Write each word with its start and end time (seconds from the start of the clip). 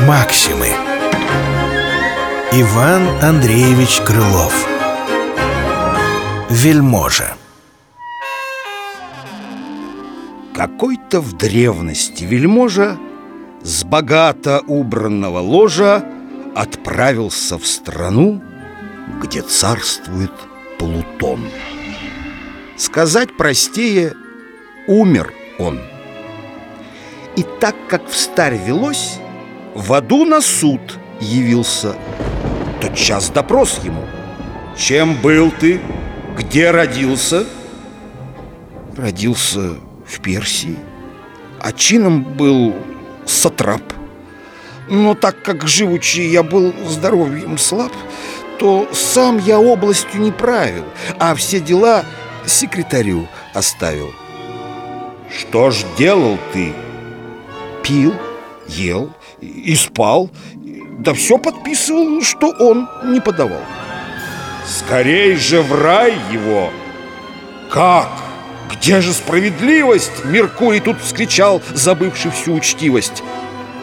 Максимы. 0.00 0.70
Иван 2.52 3.22
Андреевич 3.22 4.00
Крылов. 4.00 4.66
Вельможа. 6.50 7.36
Какой-то 10.52 11.20
в 11.20 11.36
древности 11.36 12.24
вельможа 12.24 12.98
С 13.62 13.84
богато 13.84 14.60
убранного 14.66 15.38
ложа 15.38 16.04
Отправился 16.56 17.58
в 17.58 17.66
страну, 17.66 18.42
Где 19.22 19.42
царствует 19.42 20.32
Плутон 20.78 21.42
Сказать 22.76 23.34
простее, 23.34 24.14
умер 24.86 25.32
он. 25.58 25.80
И 27.34 27.44
так 27.58 27.74
как 27.88 28.06
в 28.06 28.14
старь 28.16 28.56
велось 28.56 29.18
В 29.74 29.92
аду 29.94 30.24
на 30.24 30.40
суд 30.42 30.80
явился. 31.20 31.94
Тот 32.80 32.94
час 32.94 33.30
допрос 33.30 33.80
ему. 33.82 34.04
Чем 34.76 35.14
был 35.22 35.50
ты? 35.50 35.80
Где 36.36 36.70
родился? 36.70 37.46
Родился 38.96 39.74
в 40.06 40.20
Персии. 40.20 40.76
А 41.60 41.72
чином 41.72 42.22
был 42.22 42.74
сатрап. 43.24 43.82
Но 44.88 45.14
так 45.14 45.42
как 45.42 45.66
живучи 45.66 46.28
я 46.28 46.42
был 46.42 46.72
здоровьем 46.86 47.58
слаб 47.58 47.92
То 48.60 48.88
сам 48.92 49.38
я 49.38 49.58
областью 49.58 50.20
не 50.20 50.30
правил 50.30 50.84
А 51.18 51.34
все 51.34 51.58
дела 51.58 52.04
секретарю 52.46 53.28
оставил 53.54 54.12
Что 55.30 55.70
ж 55.70 55.84
делал 55.98 56.38
ты? 56.52 56.72
Пил, 57.82 58.14
ел 58.68 59.12
и 59.40 59.74
спал 59.76 60.30
Да 60.98 61.14
все 61.14 61.38
подписывал, 61.38 62.22
что 62.22 62.50
он 62.50 62.88
не 63.04 63.20
подавал 63.20 63.62
Скорей 64.66 65.36
же 65.36 65.62
в 65.62 65.72
рай 65.74 66.14
его! 66.32 66.70
Как? 67.70 68.08
Где 68.72 69.00
же 69.00 69.12
справедливость? 69.12 70.24
Меркурий 70.24 70.80
тут 70.80 71.00
вскричал, 71.00 71.62
забывший 71.72 72.30
всю 72.30 72.54
учтивость 72.54 73.22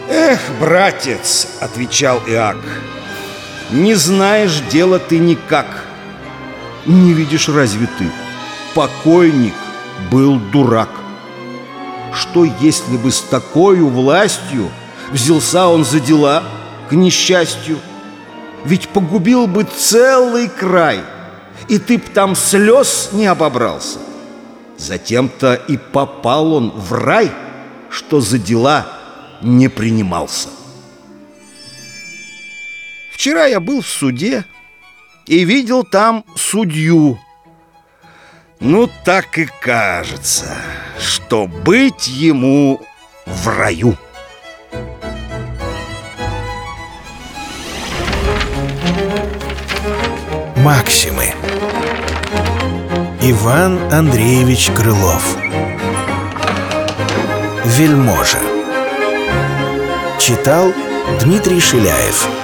Эх, 0.09 0.39
братец, 0.59 1.47
отвечал 1.61 2.19
Иак 2.27 2.57
Не 3.71 3.95
знаешь 3.95 4.61
дела 4.71 4.99
ты 4.99 5.19
никак 5.19 5.85
Не 6.85 7.13
видишь 7.13 7.47
разве 7.47 7.87
ты? 7.97 8.05
Покойник 8.75 9.53
был 10.11 10.39
дурак 10.39 10.89
Что 12.13 12.43
если 12.43 12.97
бы 12.97 13.11
с 13.11 13.21
такой 13.21 13.79
властью 13.79 14.69
Взялся 15.11 15.67
он 15.67 15.85
за 15.85 15.99
дела, 15.99 16.43
к 16.89 16.93
несчастью 16.93 17.77
Ведь 18.65 18.89
погубил 18.89 19.47
бы 19.47 19.63
целый 19.63 20.47
край 20.49 21.01
И 21.67 21.77
ты 21.77 21.97
б 21.97 22.03
там 22.13 22.35
слез 22.35 23.09
не 23.11 23.27
обобрался 23.27 23.99
Затем-то 24.77 25.53
и 25.53 25.77
попал 25.77 26.53
он 26.53 26.71
в 26.71 26.93
рай, 26.93 27.31
что 27.89 28.21
за 28.21 28.37
дела 28.37 28.87
не 29.41 29.69
принимался. 29.69 30.49
Вчера 33.13 33.45
я 33.45 33.59
был 33.59 33.81
в 33.81 33.87
суде 33.87 34.45
и 35.27 35.45
видел 35.45 35.83
там 35.83 36.25
судью. 36.35 37.19
Ну, 38.65 38.89
так 39.03 39.37
и 39.39 39.49
кажется, 39.59 40.55
что 40.97 41.47
быть 41.47 42.07
ему 42.07 42.79
в 43.25 43.49
раю. 43.49 43.97
Максимы. 50.55 51.33
Иван 53.19 53.79
Андреевич 53.91 54.71
Крылов. 54.73 55.35
Вельможа. 57.65 58.39
Читал 60.17 60.71
Дмитрий 61.19 61.59
Шиляев 61.59 62.42